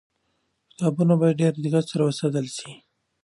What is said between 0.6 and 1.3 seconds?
کتابونه